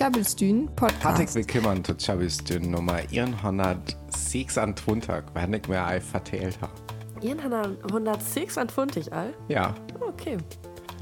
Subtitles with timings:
[0.00, 1.04] Tjabelstün Podcast.
[1.04, 4.58] Hartelijk willkommen zu Tjabelstün Nummer 126,
[5.34, 6.72] wenn ich mir ein verteilt habe.
[7.22, 9.34] 126 all?
[9.48, 10.38] Ja, Okay.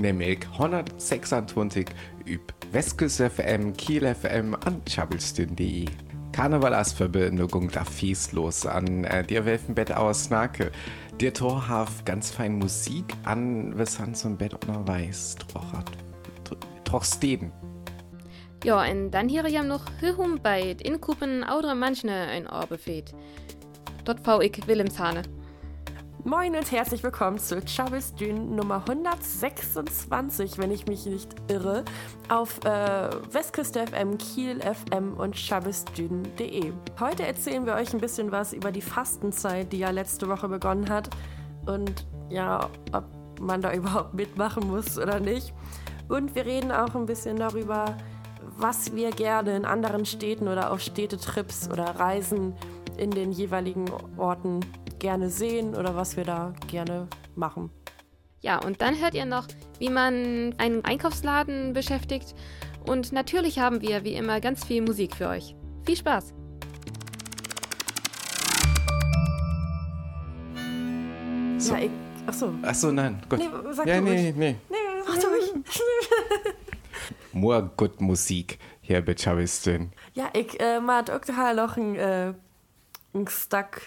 [0.00, 1.87] nämlich 126
[2.26, 5.85] üb Westküste FM, Kiel FM an tjabelstün.de.
[6.33, 10.73] Karneval als Verbindung da fies los an äh, dir welfen Bett aus Nake.
[11.21, 15.37] Dir Tor haf ganz fein Musik an, was han zum Bett unterweis.
[15.37, 15.93] Trochert.
[16.83, 17.53] Trochsteden.
[18.62, 19.84] Ja, en dan hier jam nog
[20.16, 23.12] hum bij het inkopen oudere manchne ein Ohr befeht.
[24.02, 25.23] Dort vau ich Wilhelmshane.
[26.24, 31.84] Moin und herzlich willkommen zu Chavez Dün Nummer 126, wenn ich mich nicht irre,
[32.28, 36.72] auf äh, Westküste FM, Kiel FM und chavezdün.de.
[36.98, 40.88] Heute erzählen wir euch ein bisschen was über die Fastenzeit, die ja letzte Woche begonnen
[40.88, 41.11] hat
[41.66, 43.05] und ja, ob
[43.41, 45.55] man da überhaupt mitmachen muss oder nicht.
[46.09, 47.97] Und wir reden auch ein bisschen darüber,
[48.56, 52.55] was wir gerne in anderen Städten oder auf Städtetrips oder Reisen
[52.97, 53.86] in den jeweiligen
[54.17, 54.61] Orten
[54.98, 57.70] gerne sehen oder was wir da gerne machen.
[58.41, 59.47] Ja, und dann hört ihr noch,
[59.78, 62.34] wie man einen Einkaufsladen beschäftigt.
[62.86, 65.56] Und natürlich haben wir wie immer ganz viel Musik für euch.
[65.84, 66.34] Viel Spaß!
[71.59, 71.75] So.
[71.75, 71.91] Ja, ich,
[72.27, 72.53] achso.
[72.62, 73.41] Achso, nein, gut.
[73.41, 74.36] Nee, sag ja, du nee, ruhig.
[74.36, 74.56] nee.
[74.69, 75.53] Nee, mach du ruhig.
[77.39, 79.92] More good Musik hier bei Tjabelstün.
[80.14, 82.34] Ja, ich äh, mag auch noch ein, äh,
[83.14, 83.83] ein Stuck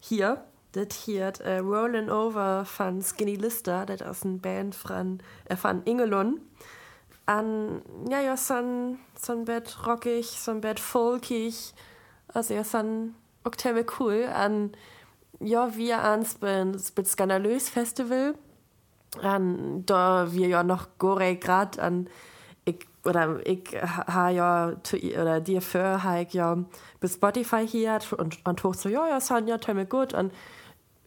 [0.00, 0.44] hier.
[0.72, 5.82] Das hier äh, Rollin' Over von Skinny Lister, das ist eine Band von, äh, von
[5.84, 6.40] Ingelon.
[7.26, 11.74] An, ja, ja, so ein, so ein Bett rockig, so ein Bett folkig.
[12.28, 13.14] Also, ja, so ein
[13.44, 14.28] auch ziemlich cool.
[14.32, 14.72] An,
[15.40, 18.34] ja, wir ans beim Skandalös Festival.
[19.20, 22.08] An, da wir ja noch gore grad an,
[23.04, 26.58] oder ich ha ja, i- oder dir für, ha ich ja
[27.00, 30.12] bis Spotify hier und, und hoch so, ja, ja, Sonja, ziemlich gut.
[30.14, 30.32] Und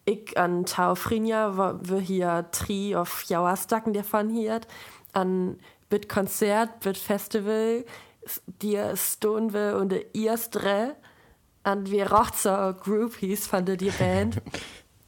[0.05, 4.61] ich an Tau Frinja, wir hier tri auf Jauerstacken davon hier,
[5.13, 5.57] an
[5.89, 7.85] bit Konzert, bit Festival,
[8.47, 10.95] dir stone wir und der Erstre,
[11.63, 14.41] an wir Rochzer Groupies von der die Band.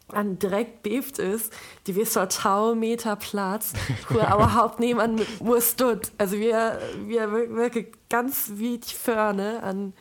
[0.09, 1.51] an direkt beeft ist,
[1.87, 3.73] die wir so Tau Meter Platz,
[4.09, 6.11] wo überhaupt niemand muss dort.
[6.17, 9.93] Also wir, wir wir- wirklich ganz weit vorne an,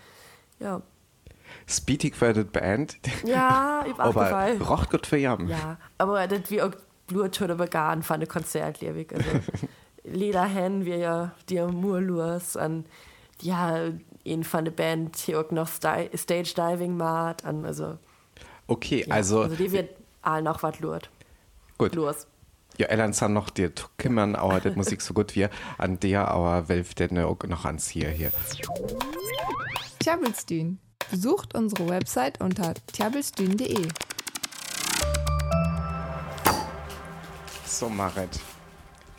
[0.61, 0.83] ja,
[1.67, 2.97] Speedig für die Band.
[3.25, 5.49] ja, ich Aber rocht gut für Jam.
[5.49, 6.73] Ja, aber das wie auch
[7.07, 9.13] Bluttöne begann von der Konzert, liebig.
[9.15, 9.29] Also,
[10.05, 12.85] Lederhen, wir ja, die Murlurs an,
[13.41, 13.79] ja,
[14.25, 17.99] ihn von der Band, hier auch noch Stage Diving macht, an, also,
[18.67, 19.91] Okay, ja, also, also die wird
[20.23, 21.11] all noch was lurt.
[21.79, 21.95] gut.
[21.95, 22.27] Los.
[22.77, 25.47] Ja, Ellen san noch dir kümmern, aber das Musik so gut wie
[25.79, 28.33] an der, aber welf denn auch noch ans hier hier.
[30.01, 30.81] Tjabelstün.
[31.11, 33.89] Besucht unsere Website unter tjabelstün.de.
[37.65, 38.41] So, Marit.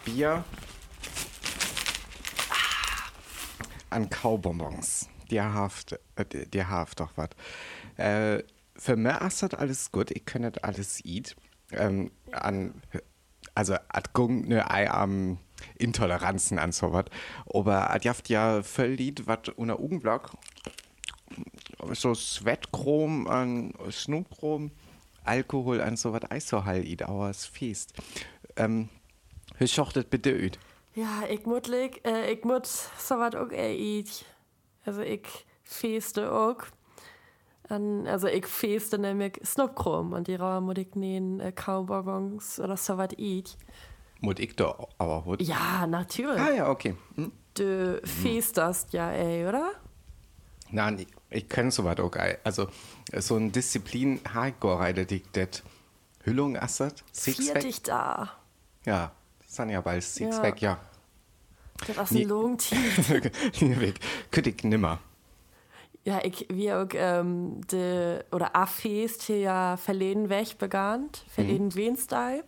[0.03, 0.43] Bier
[3.89, 5.07] an Kaubonbons.
[5.31, 7.29] Die haft, äh, die haft doch was.
[7.97, 8.43] Äh,
[8.77, 10.11] für mich ist das alles gut.
[10.11, 11.35] Ich kann das alles eat.
[11.71, 12.81] Ähm, an,
[13.53, 15.39] also, at gung ne Ei am
[15.77, 17.05] Intoleranzen an so was.
[17.53, 20.31] Aber at jaft ja voll Lied, was unter Ugenblock
[21.93, 24.71] so Sweatchrom an Snoopchrom,
[25.23, 27.93] Alkohol an so was Eissohall eat, aber es fest.
[28.55, 28.89] Ähm,
[29.57, 30.59] wie schochtet bitte üt?
[30.93, 34.25] Ja, ich muss, äh, ich muss so was auch eat.
[34.85, 35.27] Also ich
[35.63, 36.57] feste auch.
[37.69, 42.77] An, also ich feste nämlich Snopkrom und die Raum muss ich nehmen äh, Kaubonbons oder
[42.77, 43.57] so was eat.
[44.21, 45.41] Mut ich da aber hut.
[45.41, 46.39] Ja, natürlich.
[46.39, 46.95] Ah ja, okay.
[47.15, 47.31] Hm?
[47.55, 49.71] Du festerst ja, ey, oder?
[50.71, 52.15] Nein, ich, ich kann so was auch.
[52.15, 52.37] ei.
[52.43, 52.67] Also,
[53.17, 54.79] so ein Disziplin Hardcore
[55.15, 55.63] ich das
[56.23, 57.61] Hüllung assert, Sixpack.
[57.61, 58.31] Dich da.
[58.85, 59.11] Ja,
[59.41, 60.77] das sind ja bald Sixpack, ja.
[61.87, 62.25] Das ist Nee.
[62.25, 62.71] ein.
[63.79, 63.99] Weg.
[64.31, 64.99] Könnte ich nimmer.
[66.05, 71.65] Ja, ich, wir auch, ähm, de, oder a Fest hier ja verleden weg begann, verleden
[71.65, 71.75] mhm.
[71.75, 72.43] Wednesday.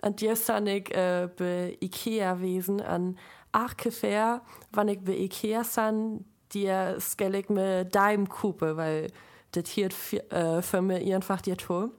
[0.00, 3.18] Und dir san ich äh, bei Ikea wesen an
[3.52, 4.40] Achkefair,
[4.72, 6.24] wann ich bei Ikea san,
[6.54, 9.08] dir skell ich mir Daim kupe, weil
[9.52, 9.90] das hier
[10.30, 11.90] äh, für mich einfach dir to.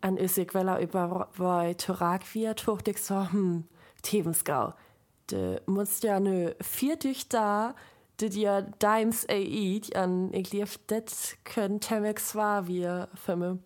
[0.00, 3.64] An ist ich, weil er über bei Turak wir tucht ich so, hm,
[4.02, 4.74] Thebensgau.
[5.28, 7.74] Du musst ja ne viertüch da,
[8.20, 13.58] die dir Dimes eat, an ich lief, das können Temex war wir für mich.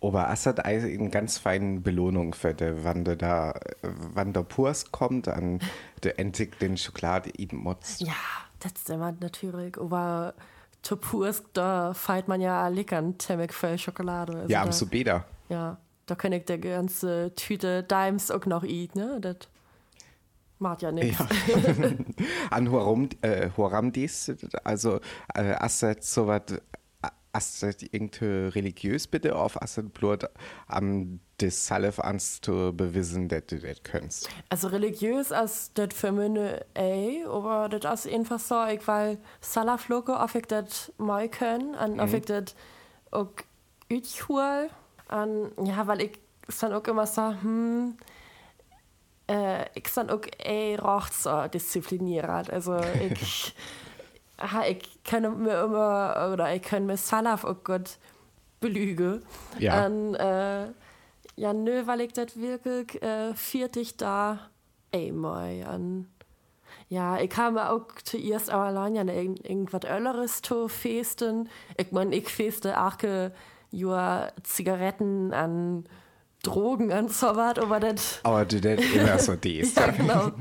[0.00, 5.28] Aber Assad eine ganz feine Belohnung für die, wann der da, wann der Purs kommt,
[5.28, 5.60] an
[6.02, 8.00] der endlich den Schokolade eaten muss.
[8.00, 8.14] Ja,
[8.62, 10.34] Das ist immer natürlich, aber
[10.82, 14.34] Topurs, da feiert man ja leckern, Temmek voll Schokolade.
[14.34, 15.24] Also ja, am da, Subeda.
[15.48, 19.18] Ja, da kann ich der ganze Tüte Dimes auch noch eat, ne?
[19.20, 19.36] Das
[20.62, 21.18] macht ja nichts.
[21.18, 21.26] Ja.
[22.50, 24.32] An Horam, äh, Horamdis,
[24.64, 25.00] also
[25.34, 26.42] äh, Asset so was
[27.32, 30.28] Asset irgendwie religiös bitte auf Asset Blut
[30.68, 34.28] am des Salif ans zu bewiesen, dass du das kannst.
[34.48, 36.38] Also religiös als das für mich
[36.74, 42.00] ey, aber das ist einfach so, ich weil Salafloke, ob ich das mal können, und
[42.00, 42.54] ob ich das
[43.10, 43.32] auch
[43.90, 44.68] üthul,
[45.08, 46.18] und ja, weil ich
[46.60, 47.96] dann auch immer so, hm,
[49.28, 53.54] äh, ich dann auch ey, rocht so diszipliniert, also ich,
[54.38, 57.98] ha, ich kann mir immer, oder ich kann mir Salaf auch gut
[58.60, 59.22] belügen.
[59.58, 59.86] Ja.
[59.86, 60.66] Und, äh,
[61.36, 64.50] ja, nö, weil ich das wirklich äh, viertig da
[64.92, 66.06] ey moi an.
[66.88, 71.48] Ja, ich habe auch zuerst aber allein ja irgend, irgendwas Ölleres zu festen.
[71.78, 72.98] Ich mein, ich feste auch
[74.42, 75.84] Zigaretten an
[76.42, 78.20] Drogen und so was, aber das.
[78.24, 79.74] Aber du das immer so dies.
[79.76, 80.32] ja, genau.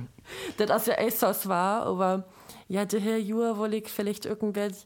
[0.57, 2.23] das ist ja echt so war, aber
[2.67, 4.85] ja, der Herr Jura, wo ich vielleicht irgendwelche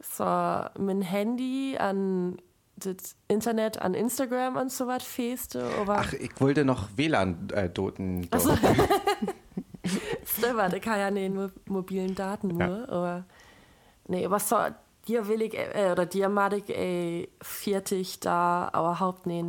[0.00, 2.38] so mein Handy an
[2.76, 5.98] das Internet an Instagram und so was feste, aber.
[5.98, 8.24] Ach, ich wollte noch WLAN-Doten.
[8.24, 8.56] Äh, Also,
[10.24, 12.88] Stimmt, ich kann ja nicht mo mobilen Daten nur, Ja.
[12.88, 13.24] aber
[14.08, 14.56] nee, aber so,
[15.06, 19.44] dir will ich, äh, oder dir mag ich, ey, viertig da, aber haupt nicht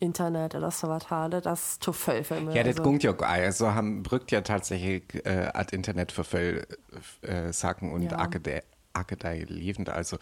[0.00, 1.78] Internet oder so was habe, das
[2.40, 2.54] mich.
[2.54, 3.22] Ja, das also, gungt ja auch.
[3.22, 6.66] Also haben brückt ja tatsächlich äh, ad Internet für viel
[7.22, 8.18] äh, Sachen und Ja.
[8.92, 9.88] Akadei lebend.
[9.88, 10.18] Also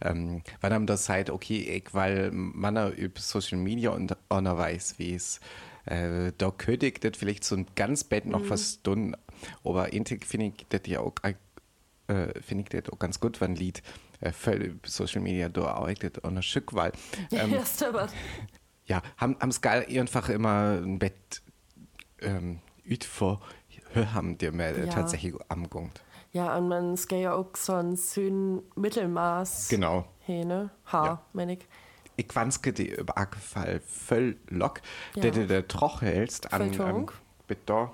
[0.00, 4.98] ähm, wenn man das sagt, okay, ich, weil man über Social Media und einer weiß,
[4.98, 5.40] wie es
[5.86, 9.16] äh, da könnte das vielleicht so ein ganz Bett noch was tun,
[9.62, 11.14] aber intig finde ich das ja auch
[12.06, 13.82] äh, finde ich das auch ganz gut, wenn Lied
[14.20, 14.32] äh,
[14.84, 16.92] Social Media da auch das auch ein Stück, weil
[17.32, 18.08] ähm, ja.
[18.86, 21.42] Ja, haben, haben Skal einfach immer ein Bett
[22.20, 23.40] ähm, üt vor
[24.12, 24.86] haben die mir Ja.
[24.92, 26.02] tatsächlich amgungt.
[26.32, 29.68] Ja, und man geht ja auch so ein schön Mittelmaß.
[29.68, 30.04] Genau.
[30.20, 30.70] Hey, ne?
[30.92, 31.22] Ha, Ja.
[31.32, 31.66] mein ich.
[32.16, 34.80] Ich wanske die über Fall voll lock,
[35.14, 35.22] Ja.
[35.22, 36.72] der du der Troch hältst an ähm,
[37.46, 37.90] bitte.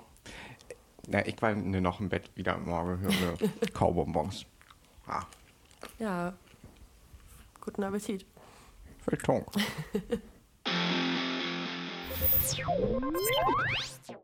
[1.07, 3.37] Na, ich war noch im Bett wieder morgen höre
[3.73, 4.45] Kaubonbons.
[5.07, 5.23] Ah,
[5.99, 6.33] Ja.
[7.59, 8.25] Guten Appetit.
[9.05, 9.45] voll.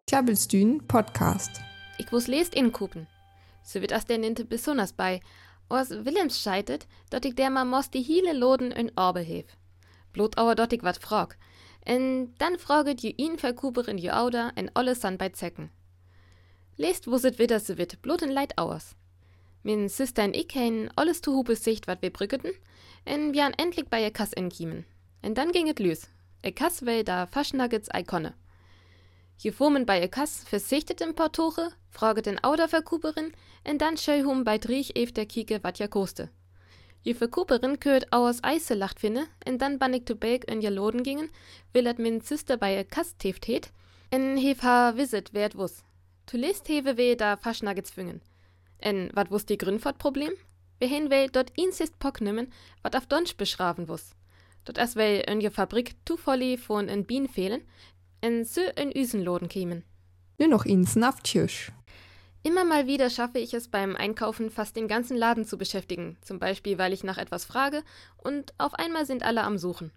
[0.08, 1.62] Klabbelstühn Podcast.
[1.98, 3.08] Ich wus lest in Kupen.
[3.64, 5.20] So wird as der ninte besonders bei.
[5.70, 9.46] Aus Willems scheitet, dort ich der ma mos die hiele Loden in Orbe hef.
[10.14, 11.38] Blot auer dort ich wat frag.
[11.86, 15.70] En dann fraget je ihn verkuperin je Auda en alles san bei Zecken.
[16.76, 18.96] Lest wuset wieder so wit, blot in Leid auers.
[19.64, 22.52] Min Sister en ich hein alles zu hupes Sicht wat wir brücketen,
[23.06, 24.86] en wir an endlich bei ihr Kass enkiemen.
[25.22, 26.08] En dann ginget lüs.
[26.44, 28.34] E Kass well da Faschnuggets Ikonne.
[29.40, 34.58] Je formen bei Kass versichtet im Portoche, fraget den Auderverkuperin, en dann scheu hum bei
[34.58, 36.30] Driech ef der Kike wat ja koste.
[37.04, 41.04] Je Verkuperin köt auers Eise lacht finne, en dann bannig to Belg in ja Loden
[41.04, 41.30] gingen,
[41.72, 43.72] willert min Sister bei Kass teft het,
[44.10, 45.84] en hef ha visit wert wus.
[46.26, 48.22] Tu lest hewe weh da Faschnuggets zwingen.
[48.80, 50.34] En wat wus die Grün fort Problem?
[50.80, 52.52] Wir well dort insist Pock nimmen,
[52.84, 54.14] wat auf Donsch beschrafen wus.
[54.68, 57.62] Dort as well in je Fabrik volli von en Bien fehlen,
[58.20, 59.86] en sö in Üsenloden kämen.
[60.38, 61.72] Nur noch ins Nafttisch.
[62.44, 66.40] Immer mal wieder schaffe ich es beim Einkaufen fast den ganzen Laden zu beschäftigen, zum
[66.40, 67.82] Beispiel weil ich nach etwas frage
[68.18, 69.92] und auf einmal sind alle am Suchen.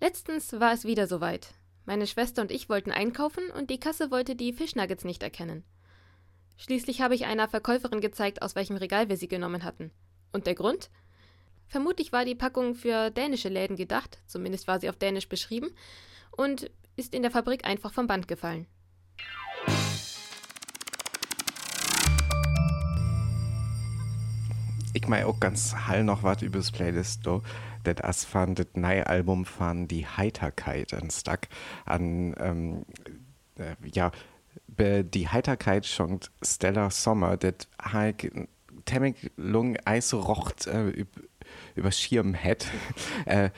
[0.00, 1.52] Letztens war es wieder soweit.
[1.84, 5.64] Meine Schwester und ich wollten einkaufen und die Kasse wollte die Fischnuggets nicht erkennen.
[6.56, 9.90] Schließlich habe ich einer Verkäuferin gezeigt, aus welchem Regal wir sie genommen hatten.
[10.32, 10.88] Und der Grund?
[11.68, 15.70] Vermutlich war die Packung für dänische Läden gedacht, zumindest war sie auf Dänisch beschrieben,
[16.30, 18.66] und ist in der Fabrik einfach vom Band gefallen.
[24.92, 27.42] Ich meine auch ganz hall noch was übers Playlist, do.
[27.84, 31.40] Das as fan das neue Album von die Heiterkeit an Stuck
[31.84, 32.86] an, ähm,
[33.58, 34.10] äh, ja,
[34.68, 38.30] die Heiterkeit schon Stella Sommer, das halt
[38.86, 41.04] temmig lung eis rocht äh,
[41.74, 42.66] üb, über Schirm hat.
[43.26, 43.50] äh,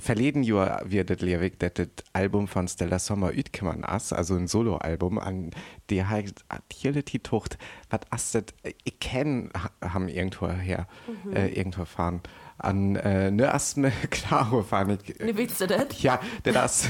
[0.00, 4.46] verleden Jahr wird das Liewig, dass das Album von Stella Sommer utkommen ist, also ein
[4.48, 5.50] Soloalbum, an
[5.90, 7.58] der heißt Agility Tucht,
[7.90, 9.50] was ist das, ich kenne,
[9.82, 10.86] haben irgendwo her,
[11.24, 11.32] Mhm.
[11.32, 12.20] äh, irgendwo fahren.
[12.58, 15.18] An äh, ne erst mir klar fahren ich.
[15.20, 16.00] Ne, willst du das?
[16.02, 16.88] Ja, denn das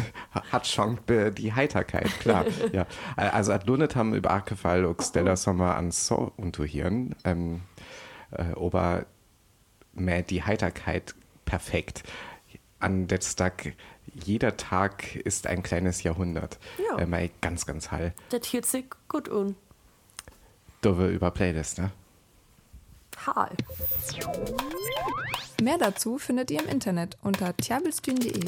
[0.52, 0.98] hat schon
[1.36, 2.44] die Heiterkeit, klar.
[2.72, 2.86] ja.
[3.16, 7.62] Also at Lunet haben über Arkefall und Stella Sommer an so unterhören, ähm,
[8.30, 9.06] äh, aber
[10.00, 12.02] mehr die Heiterkeit perfekt.
[12.78, 13.74] An der Tag,
[14.12, 16.58] jeder Tag ist ein kleines Jahrhundert.
[16.90, 16.98] Ja.
[16.98, 18.12] Äh, mal ganz, ganz hall.
[18.30, 19.56] Das hielt sich gut an.
[20.82, 21.90] Dove über Playlist, ne?
[23.26, 23.50] Hal.
[25.62, 28.40] Mehr dazu findet ihr im Internet unter tjabelstühn.de.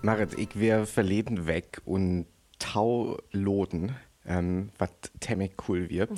[0.00, 2.26] Marit, ich wär verleden weg und
[2.58, 3.94] tau loden,
[4.26, 6.10] ähm, was ziemlich cool wird.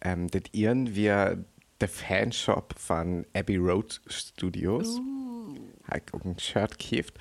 [0.00, 1.44] Ähm, das ihren wir
[1.80, 5.00] der Fanshop von Abbey Road Studios.
[5.94, 7.14] Ich auch ein Shirt gekauft.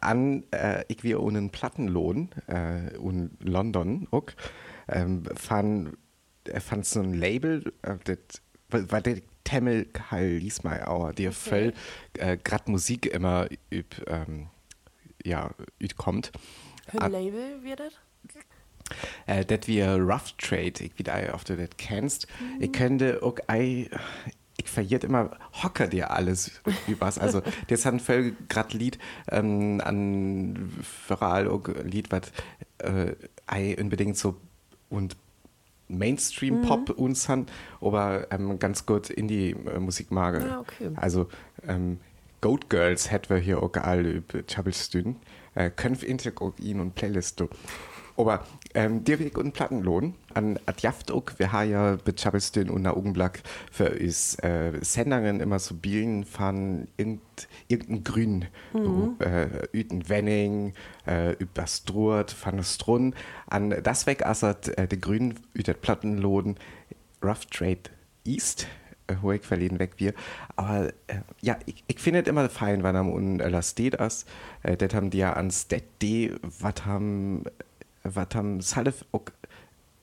[0.00, 4.26] An, äh, ich wir ohne Plattenlohn äh, in London auch.
[4.88, 5.96] Ähm, von,
[6.44, 11.74] äh, von so ein Label, äh, das war der Temmel Karl Liesmeier, der voll
[12.14, 14.48] äh, grad Musik immer üb, ähm,
[15.22, 15.50] ja,
[15.80, 16.32] üt kommt.
[16.98, 17.92] Ein Label wird das?
[19.26, 22.26] Äh, das wir Rough Trade, ich wie ob du das kennst.
[22.60, 23.88] Ich könnte auch, ei,
[24.56, 25.30] ich verliert immer
[25.62, 27.18] Hocker dir alles übers.
[27.18, 28.98] Also, das hat ein voll grad Lied
[29.30, 30.72] ähm, an
[31.48, 32.32] auch Lied, was
[32.78, 33.14] äh,
[33.46, 34.36] ei unbedingt so
[34.90, 35.16] und
[35.88, 37.46] Mainstream-Pop uns han,
[37.80, 40.42] aber ähm, ganz gut Indie-Musik mag.
[40.42, 40.90] Ah, okay.
[40.96, 41.28] Also,
[41.66, 42.00] ähm,
[42.40, 45.16] Goat Girls hätten wir hier auch alle über Chabelstün.
[45.54, 47.40] Äh, Könf Integ auch ihn und Playlist.
[47.40, 47.48] du.
[48.16, 48.44] Aber
[48.74, 53.42] ähm, dir Weg und Plattenlohn an Adjaft auch, wir haben ja bei Chabelstün und Augenblick
[53.72, 57.22] für uns äh, Sendungen immer so Bielen von irgend,
[57.68, 59.16] irgendein Grün, mhm.
[59.18, 60.74] äh, üten Wenning,
[61.06, 63.14] äh, über Struert, von Strun.
[63.48, 66.56] An das weg assert äh, der Grün ütet Plattenlohn,
[67.22, 67.90] Rough Trade
[68.24, 68.68] East
[69.06, 70.14] äh, ich verleden weg wir.
[70.56, 74.24] Aber äh, ja, ich, ich finde es immer fein, wenn am un äh, steht as.
[74.62, 77.44] Äh, das haben die ja ans det D, was haben,
[78.04, 79.22] was haben Salif auch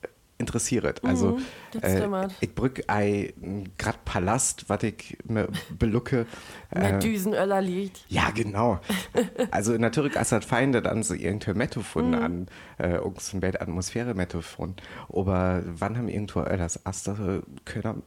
[0.01, 1.03] äh, interessiert.
[1.05, 1.39] Also,
[1.72, 3.34] das äh, ich brück ei
[3.77, 6.25] grad Palast, was ich mir belucke.
[6.75, 8.03] Mit Düsenöller liegt.
[8.10, 8.79] Ja, genau.
[9.51, 12.13] Also natürlich ist das fein, dass an so irgendein Metaphon Mhm.
[12.15, 12.48] an
[12.79, 14.75] äh, irgendein Bett Atmosphäre Metaphon.
[15.10, 18.03] Aber wann haben irgendwo das Aster können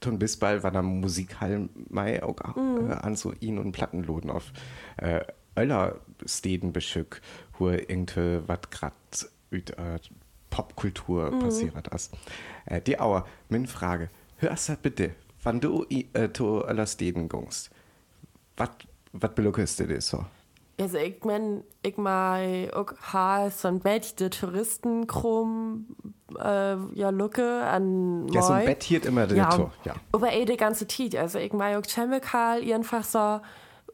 [0.00, 2.90] tun bis bald, wann am Musikhall mai auch Mhm.
[2.90, 4.52] äh, an so ihn und Plattenloden auf
[4.98, 5.20] äh,
[5.58, 5.96] Öller
[6.26, 7.22] Steden beschück,
[7.58, 8.92] wo irgendwie was grad
[9.52, 9.98] üt, äh,
[10.50, 11.38] Popkultur Mhm.
[11.40, 12.12] passiert ist.
[12.66, 14.08] Äh, die Auer, min Frage,
[14.38, 15.10] hörst du bitte,
[15.42, 17.70] wann du äh, zu Öller Steden gungst,
[18.56, 20.24] was beluckest du das so?
[20.78, 25.86] Also ich mein, ich mal auch ha so ein Bett der Touristen krumm
[26.38, 28.66] äh, ja lucke an Ja, so ein.
[28.66, 29.50] Bett hier immer drin, ja.
[29.52, 29.94] so, ja.
[30.12, 31.16] Aber eh die ganze Zeit.
[31.16, 33.40] Also ich mal auch Chemical einfach so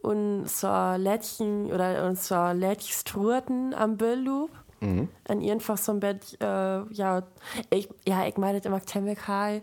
[0.02, 4.50] und so Lädchen oder und so Lädchstruten am Billloop.
[4.80, 5.08] Mhm.
[5.28, 7.22] An einfach so ein Bett, äh, ja,
[7.70, 9.62] ich, ja, ich meine immer Chemical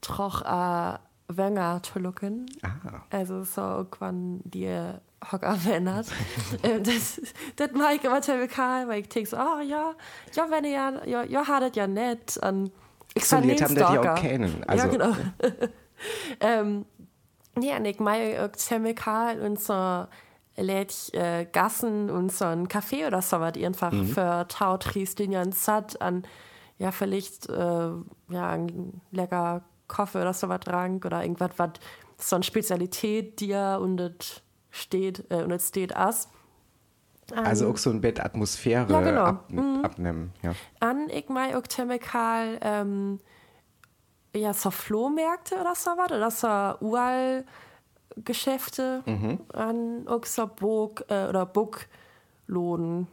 [0.00, 2.46] troch äh, Wenger zu lucken.
[2.62, 3.02] Ah.
[3.10, 4.68] Also so irgendwann die
[5.30, 5.88] Hock erwähnt.
[6.62, 7.20] ähm, das,
[7.56, 9.94] das mag ich immer chemical, weil ich denke so, ah ja,
[10.34, 12.38] ja, wenn ihr ja, ja, ja, hattet ja nett.
[12.42, 12.72] Und
[13.14, 14.56] ich So, fand den haben das ja auch kennen.
[14.58, 15.12] ja, Also, genau.
[16.40, 16.84] ähm,
[17.62, 20.06] ja, mag auch chemical und so
[20.56, 24.06] lädt äh, Gassen und so ein Café oder so was einfach Mhm.
[24.08, 26.24] für Tautriest den ja satt an,
[26.78, 27.90] ja, vielleicht, äh,
[28.30, 31.70] ja, ein lecker Kaffee oder so was trank oder irgendwas, was
[32.18, 36.28] so eine Spezialität dir und es steht, äh, und es steht as.
[37.34, 39.24] also auch so ein Bett Atmosphäre Ja, genau.
[39.24, 39.50] ab,
[39.82, 40.32] abnehmen.
[40.42, 40.52] Ja.
[40.80, 43.20] An, ich mag auch chemical, ähm,
[44.34, 47.44] ja, so Flohmärkte oder so was, oder so Ural
[48.24, 49.02] Geschäfte
[49.52, 53.06] an auch so Burg äh, oder Buckloden.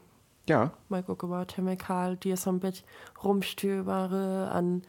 [0.49, 2.85] ja, Mal gucken, mal chemical, die so ein bisschen
[3.23, 4.81] rumstöbere an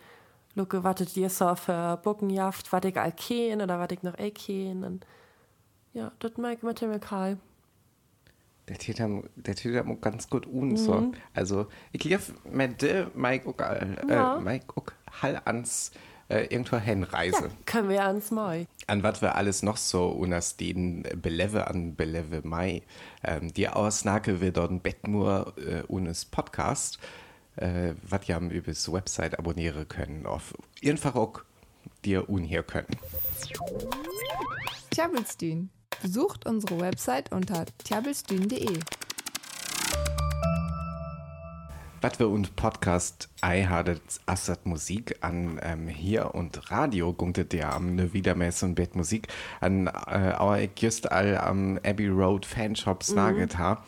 [0.55, 4.31] Lucke, was die so für Buckenjaft, was ich all kenn oder was ich noch eh
[4.31, 4.85] kenn.
[4.85, 5.07] Und
[5.93, 7.39] ja, das mag ich mit chemical.
[8.69, 11.13] der haben, der haben auch ganz gut un so.
[11.35, 12.83] Also ich lief mit
[13.15, 14.41] Mike auch, äh, Ja.
[14.41, 14.87] Mike auch
[15.23, 15.93] Hall ans
[16.29, 17.37] äh, irgendwo hinreise.
[17.47, 18.67] Ja, können wir ans Mai.
[18.87, 22.83] An was wir alles noch so unas den Beleve an Beleve Mai.
[23.25, 26.99] Ähm, die Ausnake wir dort ein Bettmur äh, unes Podcast.
[27.57, 30.55] äh, was ihr über das Website abonnieren können, auf
[30.85, 31.43] einfach auch
[32.05, 32.89] dir unhier können.
[34.91, 35.71] Tjabelstün.
[36.03, 38.81] Besucht unsere Website unter tjabelstün.de.
[42.15, 47.97] Wir und Podcast ei hadet assert Musik an ähm, hier und Radio gunktet der am
[47.97, 49.27] ne Wiedermess und Bett Musik
[49.61, 53.17] an äh, ich just all am Abbey Road Fanshops mhm.
[53.17, 53.85] naget ha.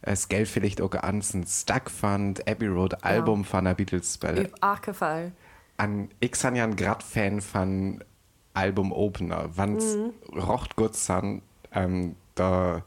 [0.00, 5.32] Es Geld vielleicht auch ansen Stuck fand Abbey Road Album von der Beatles Üb Archefall.
[5.76, 8.02] an ich san ja ein grad Fan von
[8.54, 10.12] Album Opener wanns mhm.
[10.34, 12.82] rocht gut san ähm, da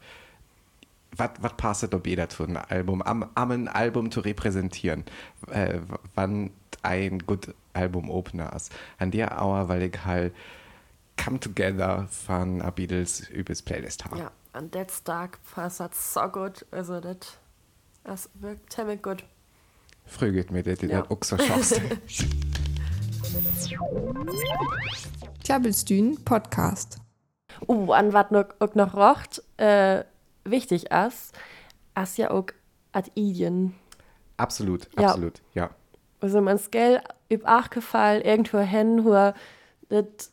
[1.16, 5.04] was passet ob jeder tun Album am am ein Album zu repräsentieren
[5.50, 5.78] äh,
[6.14, 6.50] wann
[6.82, 10.34] ein gut Album Opener ist an der Auer weil ich halt
[11.22, 16.20] come together von a Beatles übers Playlist habe Ja, an Dead Stark passt das so
[16.28, 16.66] gut.
[16.70, 17.16] Also, das,
[18.04, 19.24] das wirkt ziemlich gut.
[20.06, 21.08] früh geht mir der Ja.
[21.08, 21.80] auch so schaust
[25.44, 26.98] Tjabelstün Podcast.
[27.68, 30.04] Uh, an was noch, noch rocht, äh,
[30.44, 31.32] wichtig ist,
[32.00, 32.46] ist ja auch
[32.92, 33.74] ad Idien.
[34.36, 35.08] absolut Ja.
[35.08, 35.70] absolut ja
[36.20, 39.32] Also, man Geld üb Archefall irgendwo hin, wo
[39.88, 40.32] das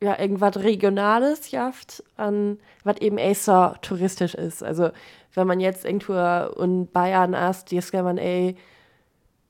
[0.00, 4.62] ja irgendwas Regionales schafft, an was eben eh so touristisch ist.
[4.62, 4.90] Also,
[5.34, 6.14] wenn man jetzt irgendwo
[6.62, 8.56] in Bayern ist, die kann man eh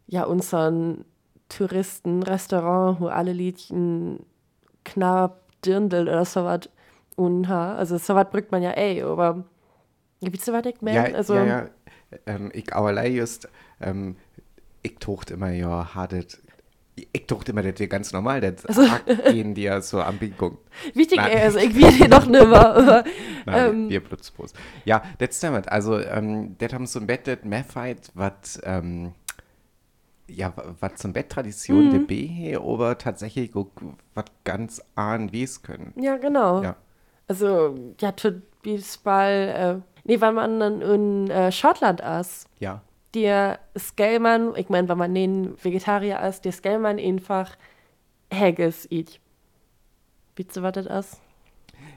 [0.06, 1.04] ja unseren
[1.48, 4.24] Touristenrestaurant, wo alle Liedchen
[4.84, 6.68] knapp dirndl oder so was
[7.18, 7.76] unha.
[7.76, 9.44] Also, so was brückt man ja eh, aber
[10.22, 10.94] wie du was ich mein?
[10.94, 11.68] ja, also, ja, ja.
[12.26, 13.48] Ähm, ich allerlei just
[13.80, 14.16] ähm,
[14.82, 16.38] ich tocht immer ja hartet
[16.94, 18.82] ich tocht immer das ganz normal das Also-
[19.32, 20.58] gehen dir so am Bingung
[20.94, 21.32] wichtig, Nein.
[21.32, 22.74] eh, also ich will die noch nimmer.
[22.76, 23.04] Aber,
[23.46, 24.52] Nein, ähm, wir Plutzbus.
[24.84, 25.70] Ja, das stimmt.
[25.72, 29.12] Also, ähm, das haben so ein Bett, das Meffheit, was, ähm,
[30.28, 31.90] ja, was zum Bett Tradition Mhm.
[31.92, 33.68] der B hier, aber tatsächlich auch
[34.14, 35.92] was ganz ahn wie es können.
[35.96, 36.62] ja, genau.
[36.62, 36.76] Ja.
[37.26, 38.42] Also, ja, tut
[38.98, 42.80] Ball, äh, nee, weil man dann in äh, Schottland ist, Ja.
[43.14, 47.56] der Skellmann, ich meine, wenn man den Vegetarier ist, der Skellmann einfach
[48.32, 49.20] Haggis isst.
[50.36, 51.20] Wisst ihr, was das ist?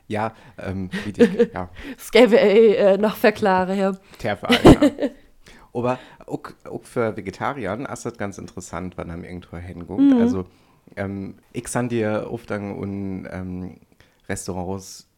[0.08, 1.22] Ja, ähm, wie die,
[1.54, 3.98] ja, Das gäbe ich äh, noch verklare hier.
[4.20, 5.10] Terfall, ja.
[5.74, 10.02] Aber auch, auch für Vegetarier ist das ganz interessant, wann man irgendwo hinguckt.
[10.02, 10.22] Mhm.
[10.22, 10.46] Also,
[10.96, 13.78] ähm, ich san dir oft dann in ähm,
[14.30, 15.10] Restaurants,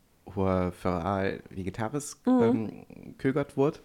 [0.46, 2.42] für all vegetarisch Mhm.
[2.42, 3.82] ähm, kögert wird,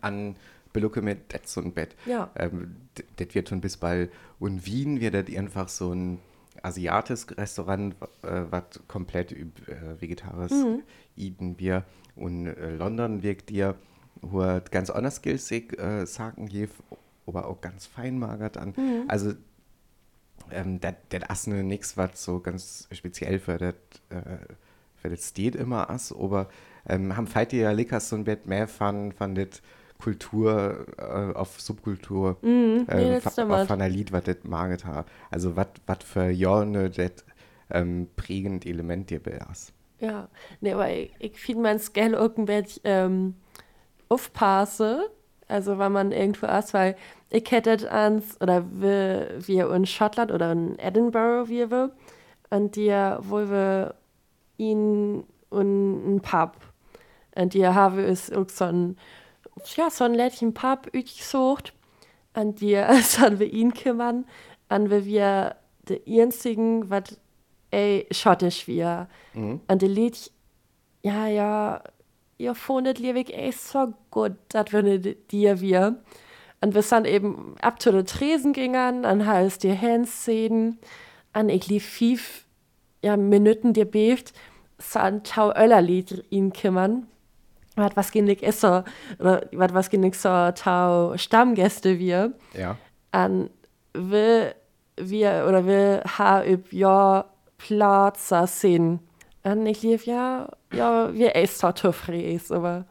[0.00, 0.36] an
[0.72, 1.96] Belucke mit das so ein Bett.
[2.06, 2.30] Ja.
[2.36, 2.76] Ähm,
[3.16, 4.12] das wird schon bis bald.
[4.38, 6.18] Und Wien wird das einfach so ein
[6.62, 9.46] asiatisches Restaurant, äh, was komplett äh,
[10.00, 10.82] vegetarisch Mhm.
[11.16, 11.84] eden wir.
[12.16, 13.74] Und äh, London wirkt dir,
[14.20, 16.48] wo er ganz anders gilt, sich äh, sagen
[17.26, 18.74] aber auch ganz fein magert an.
[18.76, 19.04] Mhm.
[19.08, 19.32] Also,
[20.50, 20.94] ähm, das
[21.30, 23.74] ist nichts, was so ganz speziell für das
[24.10, 24.36] äh,
[25.00, 26.48] für das steht immer ist, aber
[26.88, 29.62] ähm, haben feit ja Lickers so ein Bett mehr von, von das
[29.98, 35.06] Kultur äh, auf Subkultur nee, äh, von einer Lied, was das maget hat.
[35.30, 35.68] Also was
[36.04, 37.24] für Jorne das
[37.70, 39.72] ähm, prägend Element dir ist.
[40.00, 40.28] Ja,
[40.60, 43.34] nee, aber ich, ich finde mein Scale irgendwie ähm,
[44.08, 45.10] aufpasse,
[45.46, 46.96] also wenn man irgendwo ist, weil
[47.28, 51.92] ich hätte ans, oder wir, wir in Schottland oder in Edinburgh, wie wir,
[52.48, 53.94] und die, wo wir
[54.68, 56.56] in, in ein Pub,
[57.34, 58.96] und die haben ist auch so ein,
[59.76, 61.72] ja, so ein Lädchen Pub gesucht,
[62.34, 62.74] und die,
[63.20, 64.26] dann wir ihn kümmern,
[64.68, 65.56] und wir wir
[65.88, 67.18] die einzigen, was
[67.70, 69.08] ey, schottisch wir.
[69.68, 70.30] Und die Lied,
[71.02, 71.82] ja, ja,
[72.38, 76.02] ihr findet Liebig echt so gut, das wir dir wir.
[76.60, 80.78] Und wir sind eben ab zu den Tresen gegangen, dann heißt die Handszenen,
[81.32, 82.44] an ich lief fünf
[83.02, 84.34] ja, Minuten dir beeft,
[84.80, 87.06] sind tau Öller Lied ihn kümmern.
[87.76, 88.82] Was was gehen ich essen,
[89.18, 92.76] oder was was gehen ich so tau Stammgäste wir Ja.
[93.12, 93.48] an
[93.94, 94.54] will
[94.96, 97.24] wir oder will ha üb ja
[97.58, 99.00] Platz sehen.
[99.42, 102.84] Und ich lief ja, ja, wir essen so aber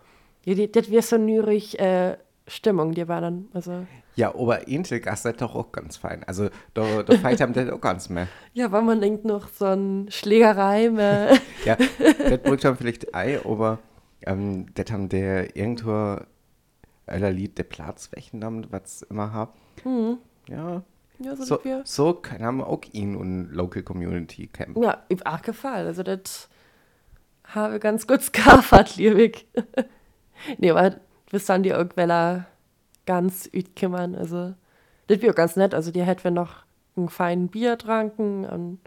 [0.45, 2.17] ja, das wird so nürig äh,
[2.49, 3.85] Stimmung, die war dann, also.
[4.15, 6.23] Ja, aber Intel ist doch auch ganz fein.
[6.25, 8.27] Also da, da feit haben das auch ganz mehr.
[8.53, 11.37] Ja, wenn man denkt noch so ein Schlägerei, mehr.
[11.65, 13.79] Ja, das bringt schon vielleicht Ei, aber
[14.25, 16.17] ähm, das haben der irgendwo
[17.05, 19.55] aller Lied der Platz weggenommen, was immer hab.
[20.47, 20.83] Ja,
[21.19, 21.81] ja, so, so, wir.
[21.85, 24.81] so kann man auch ihn und Local Community campen.
[24.81, 26.49] Ja, üb auch gefallen, also das
[27.45, 29.47] habe ganz gut skaffert, liebig.
[30.57, 30.99] nee, aber
[31.31, 32.45] bis dann die irgendwelche
[33.05, 34.53] ganz kümmern, also
[35.07, 35.73] das wäre ganz nett.
[35.73, 36.63] Also die hätten wir noch
[36.95, 38.79] einen feinen Bier tranken und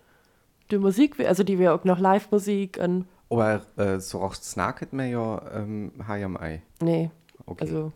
[0.71, 2.79] die Musik, also die wäre auch noch Live-Musik
[3.29, 6.63] Aber äh, so auch snacket mir ja ähm, HMI.
[6.81, 7.11] nee,
[7.47, 7.65] Okay.
[7.65, 7.93] also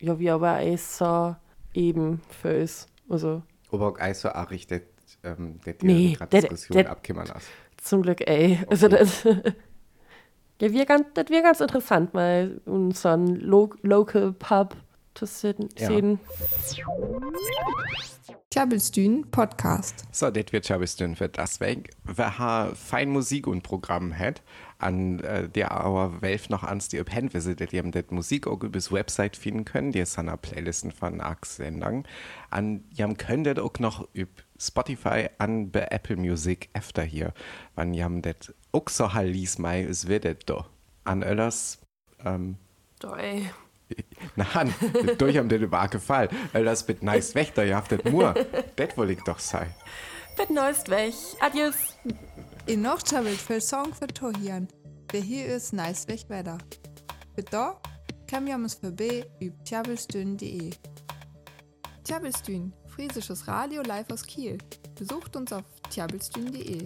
[0.00, 1.34] ja, wie aber es so
[1.74, 2.86] eben für uns.
[3.08, 4.84] Also Aber auch so auch richtig,
[5.24, 7.48] ähm, der Nee, Diskussion abkämmern lässt.
[7.76, 8.58] zum Glück, ey.
[8.70, 8.98] Also Okay.
[8.98, 9.24] das,
[10.60, 12.60] ja, wär ganz, das wäre ganz interessant, mal
[12.92, 14.76] so ein Lo Local Pub
[15.14, 15.68] zu sehen.
[15.76, 15.88] Ja.
[18.50, 20.06] Tjabelstühn Podcast.
[20.10, 21.90] So, das wird ja bestimmt für das weg.
[22.04, 24.42] Wer ha fein Musik und Programm hat,
[24.78, 28.62] an äh, der aber Welf noch ans die Pen visitet, die haben das Musik auch
[28.62, 32.04] übers Website finden können, die ist an der Playlisten von Ax Sendung.
[32.48, 37.32] An, die haben können das auch noch über Spotify an bei Apple Music öfter hier.
[37.74, 40.64] Wann haben das auch so hallis mei, es wird das do.
[41.04, 41.78] An Öllers,
[42.24, 42.56] ähm,
[42.98, 43.48] Doch, ey.
[44.36, 44.74] Nein,
[45.16, 46.28] durch haben den war gefallen.
[46.52, 48.34] Das mit nice Wächter, ihr habt das nur.
[48.76, 49.74] Das wollte ich doch sein.
[50.36, 51.14] Bitte neuest weg.
[51.40, 51.96] Adios.
[52.66, 54.68] In noch tjabelt für Song für Tohian.
[55.10, 56.58] Wer hier ist, nice weg weiter.
[57.34, 57.80] Für da
[58.26, 60.70] kann wir uns vorbei über tjabelstühn.de.
[62.04, 64.58] Tjabelstühn, friesisches Radio live aus Kiel.
[64.98, 66.82] Besucht uns auf tjabelstühn.de.